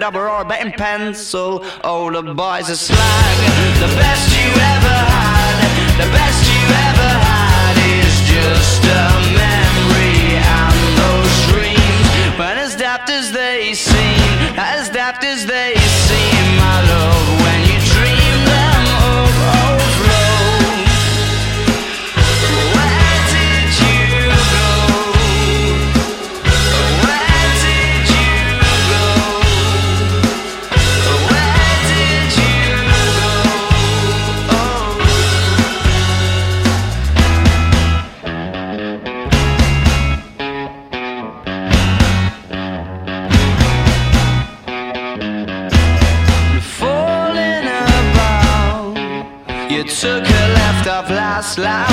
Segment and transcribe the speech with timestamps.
[0.00, 1.62] Double or a betting pencil.
[1.84, 3.36] Oh, the boy's are slag.
[3.84, 5.60] The best you ever had,
[6.00, 12.38] the best you ever had is just a memory and those dreams.
[12.38, 15.74] But as daft as they seem, as daft as they
[51.54, 51.89] slide.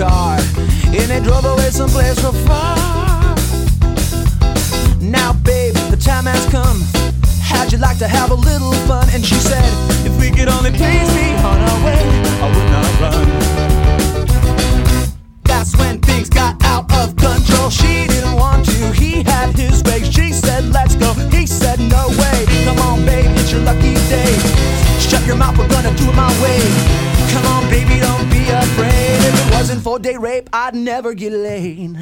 [0.00, 0.38] car
[0.96, 2.74] and it drove away someplace real far.
[4.98, 6.80] Now, babe, the time has come.
[7.42, 9.06] How'd you like to have a little fun?
[9.12, 9.70] And she said,
[10.06, 12.00] If we could only please be on our way,
[12.40, 13.39] I would not run.
[29.90, 31.96] For day rape, I'd never get laid.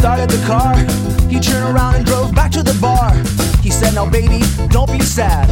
[0.00, 0.72] Started the car.
[1.28, 3.12] He turned around and drove back to the bar.
[3.60, 4.40] He said, Now, baby,
[4.72, 5.44] don't be sad.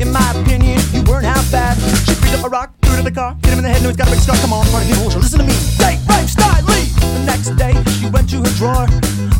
[0.00, 1.76] In my opinion, you weren't half bad.
[2.08, 3.82] She picked up a rock, threw it in the car, hit him in the head,
[3.82, 4.36] no, he's got a big scar.
[4.40, 5.52] Come on, party people, listen to me.
[5.76, 6.88] Date, rape, style, leave.
[6.96, 8.88] The next day, she went to her drawer,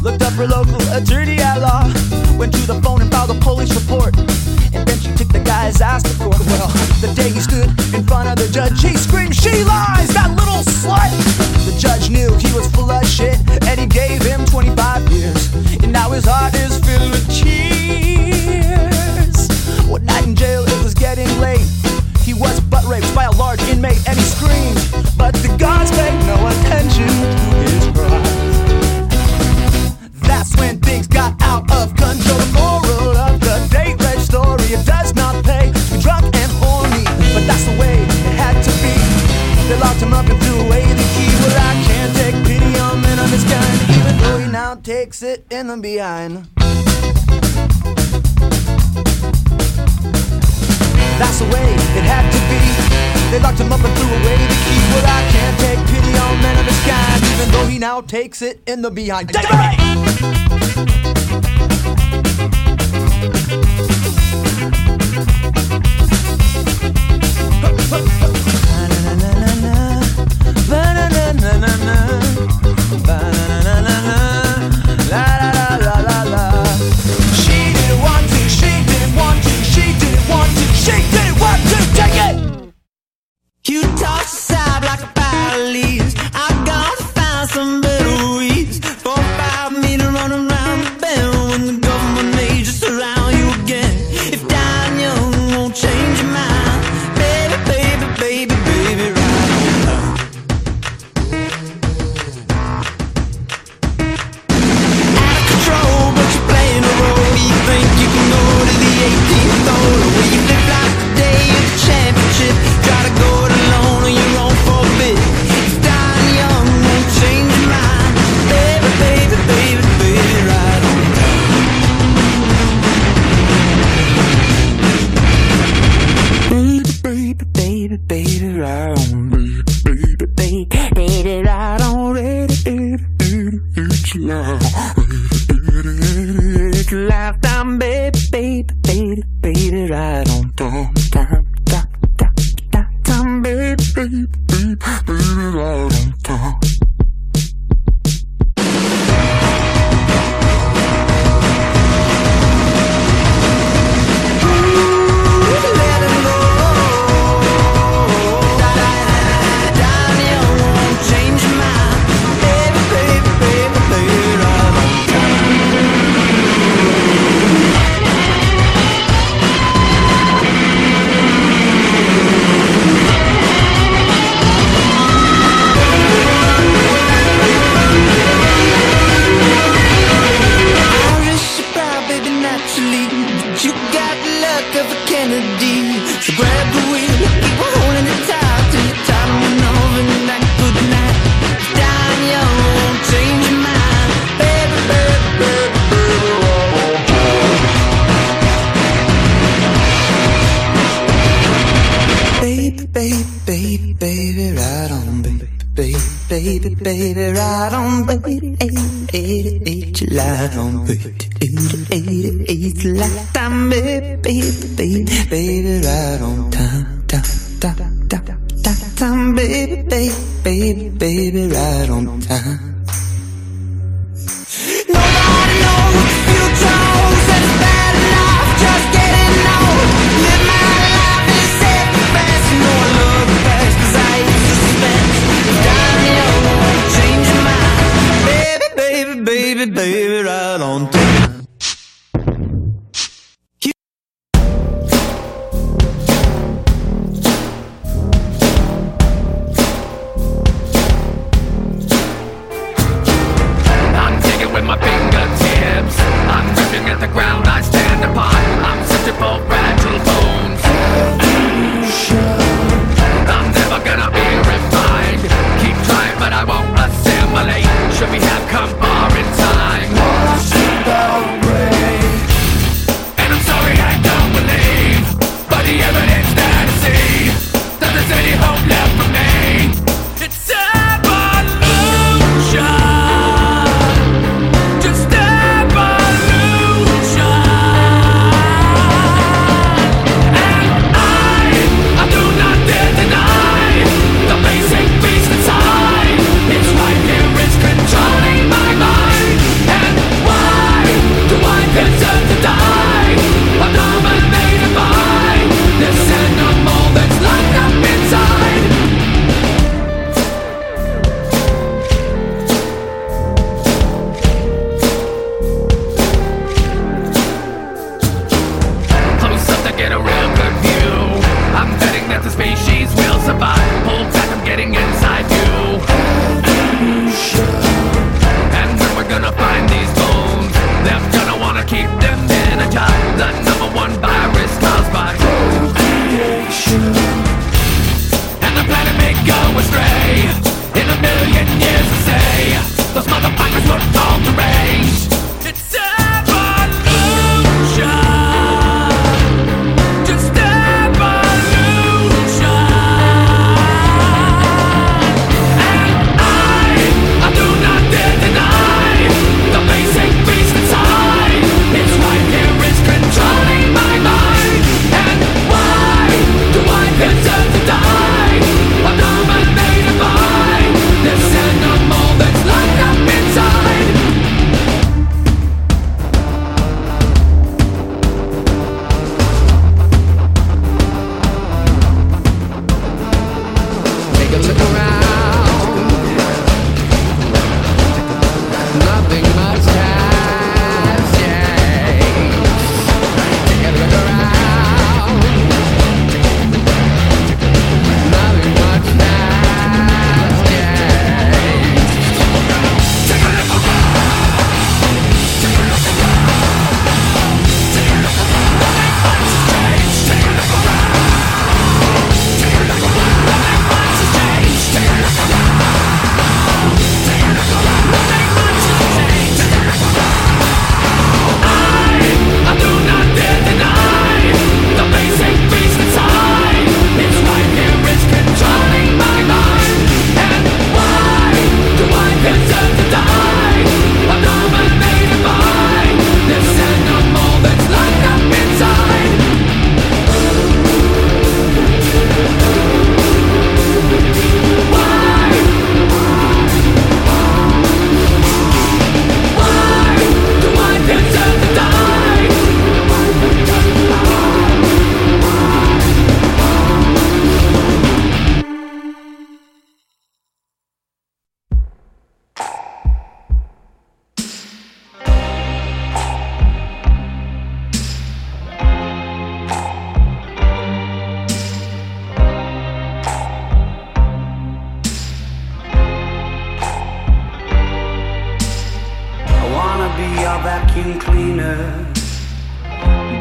[0.05, 1.89] looked up her local attorney at law,
[2.37, 4.13] went to the phone and filed a police report.
[4.77, 6.39] And she took the guy's ass to court.
[6.39, 6.69] Well,
[7.01, 10.63] the day he stood in front of the judge, he screamed, She lies, that little
[10.63, 11.11] slut!
[11.65, 15.53] The judge knew he was full of shit, and he gave him 25 years.
[15.83, 18.61] And now his heart is filled with tears.
[19.89, 21.67] One night in jail, it was getting late.
[22.21, 24.79] He was butt raped by a large inmate, and he screamed.
[25.17, 28.41] But the guards paid no attention to his cries.
[30.29, 32.90] That's when things got out of control.
[44.83, 46.47] Takes it in the behind.
[51.19, 52.61] That's the way it had to be.
[53.31, 54.81] They locked him up and threw away the key.
[54.93, 58.43] Well, I can't take pity on men of this kind, even though he now takes
[58.43, 59.29] it in the behind.
[59.29, 60.40] Take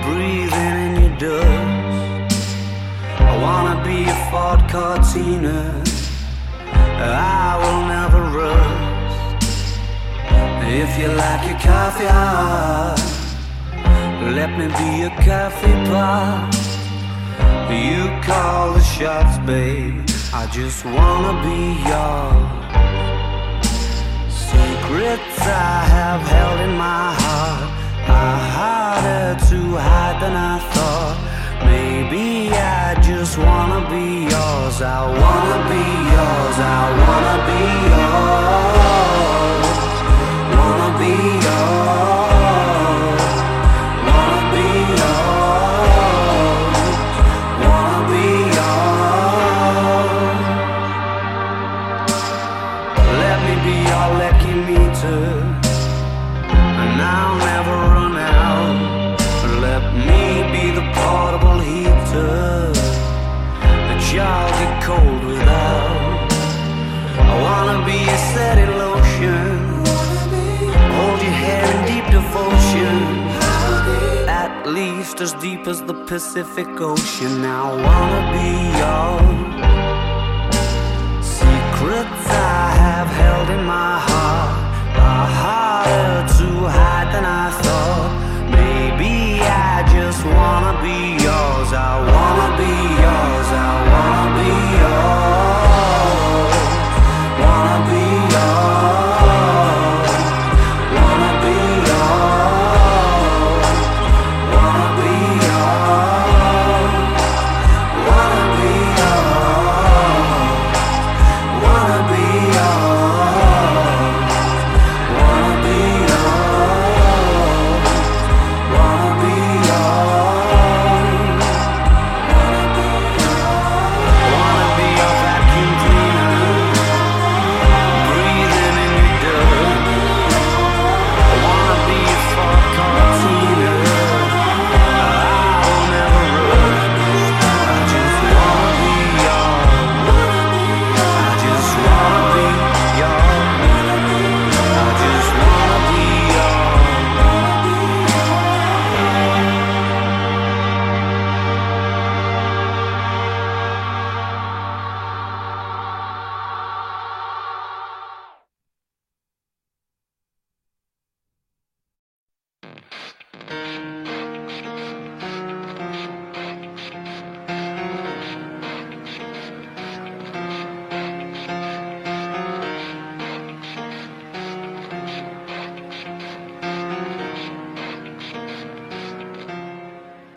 [0.04, 2.38] breathing in your dust.
[3.19, 5.60] I wanna be a Ford Cortina.
[7.02, 9.45] I will never rust.
[10.82, 13.00] If you like your coffee hot,
[14.38, 16.56] let me be a coffee pot.
[17.86, 20.06] You call the shots, babe.
[20.34, 22.60] I just wanna be yours.
[24.50, 27.70] Secrets I have held in my heart
[28.08, 31.18] are harder to hide than I thought.
[31.66, 34.82] Maybe I just wanna be yours.
[34.82, 35.84] I wanna be
[36.16, 36.58] yours.
[36.78, 37.62] I wanna be
[37.94, 38.80] yours.
[40.58, 41.14] Wanna be
[41.46, 42.09] yours.
[53.69, 55.21] Be your lucky meter,
[56.82, 59.19] and I'll never run out.
[59.65, 62.71] Let me be the portable heater
[63.88, 66.29] that y'all get cold without.
[67.32, 69.49] I wanna be a steady lotion,
[70.97, 72.97] hold your hair in deep devotion.
[74.43, 77.36] At least as deep as the Pacific Ocean.
[77.60, 78.49] I wanna be
[78.82, 79.59] yours.
[83.00, 84.52] Have held in my heart
[85.00, 88.12] are harder to hide than I thought.
[88.52, 91.70] Maybe I just wanna be yours.
[91.72, 92.88] I wanna be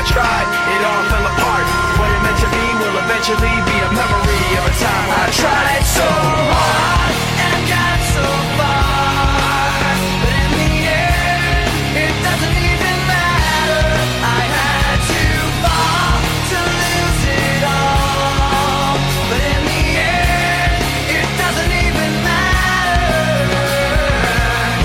[0.00, 1.66] I tried, it all fell apart.
[2.00, 5.84] What it meant to me will eventually be a memory of a time I tried
[5.84, 8.24] so hard and got so
[8.56, 9.92] far.
[10.24, 11.68] But in the end,
[12.00, 13.84] it doesn't even matter.
[14.24, 15.20] I had to
[15.60, 16.16] fall
[16.48, 18.96] to lose it all.
[19.28, 20.80] But in the end,
[21.12, 23.20] it doesn't even matter.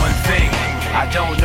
[0.04, 0.51] One thing,
[0.91, 1.44] I don't know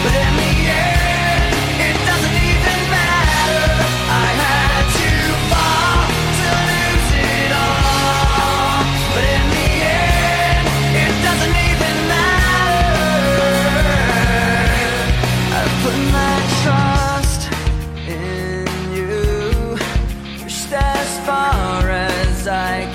[0.04, 1.54] But in the end,
[1.88, 3.66] it doesn't even matter.
[4.10, 5.10] I had to
[5.50, 6.04] fall
[6.40, 8.84] to lose it all.
[9.14, 10.66] But in the end,
[11.04, 13.16] it doesn't even matter.
[15.56, 17.42] I put my trust
[18.08, 19.16] in you.
[20.44, 22.92] Pushed as far as I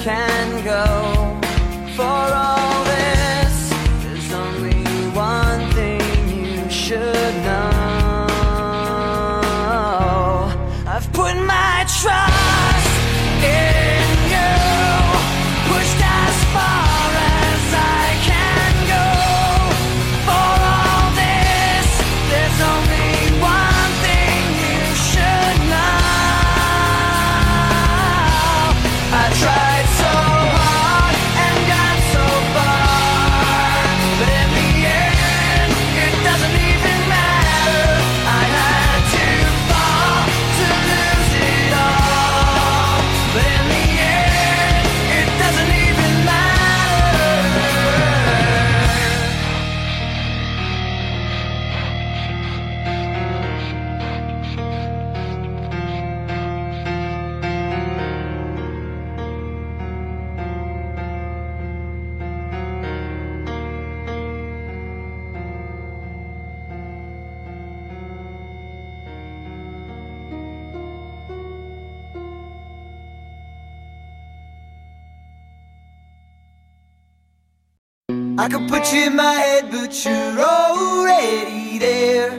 [78.48, 82.32] could put you in my head, but you're already there.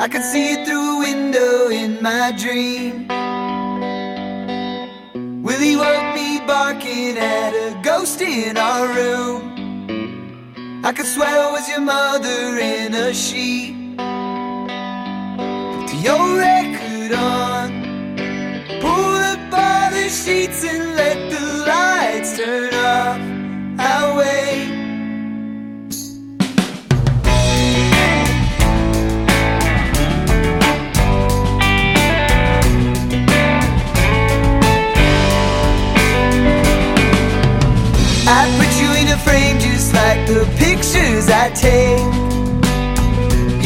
[0.00, 3.08] I can see it through a window in my dream.
[5.42, 9.40] Willie woke me barking at a ghost in our room.
[10.84, 13.96] I could swear it was your mother in a sheet.
[15.80, 17.68] Put your record on.
[18.80, 21.29] Pull up all the sheets and let
[38.80, 42.00] you in a frame just like the pictures I take.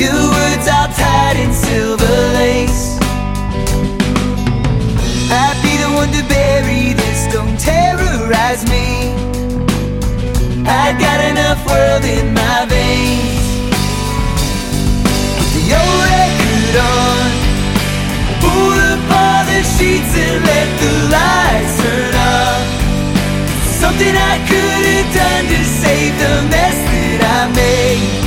[0.02, 2.98] Your words are tied in silver lace.
[5.30, 9.14] I'd be the one to bury this, don't terrorize me.
[10.66, 13.46] I got enough world in my veins.
[15.38, 17.26] Put your record on.
[18.42, 21.83] Pull up all the sheets and let the lights.
[23.84, 28.23] Something I could have done to save the mess that I made.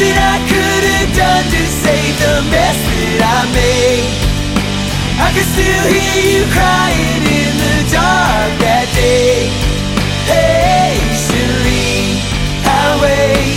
[0.00, 4.08] nothing I could have done to save the mess that I made.
[5.20, 9.52] I can still hear you crying in the dark that day.
[10.24, 12.16] Patiently,
[12.64, 13.49] I wait.